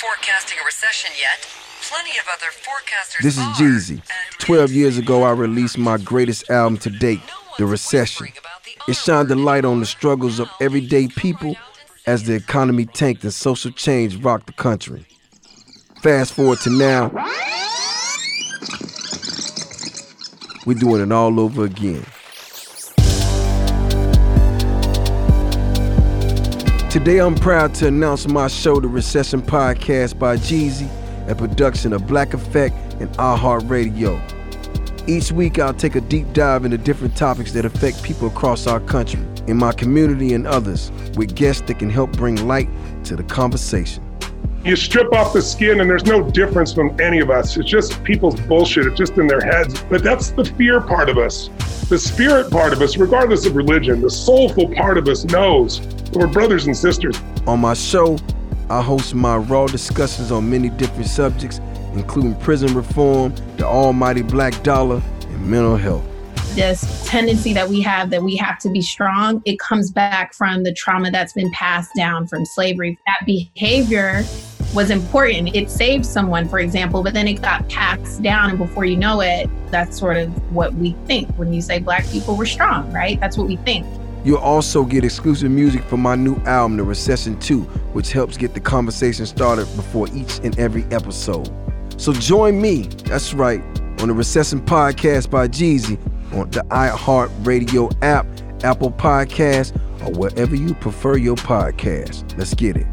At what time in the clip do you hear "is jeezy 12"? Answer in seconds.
3.36-4.72